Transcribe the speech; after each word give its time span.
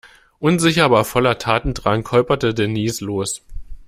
Unsicher, 0.39 0.85
aber 0.85 1.05
voller 1.05 1.37
Tatendrang 1.37 2.09
holperte 2.09 2.55
Denise 2.55 3.05
los. 3.05 3.45